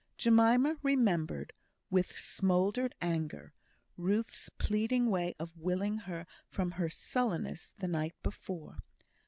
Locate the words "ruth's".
3.97-4.49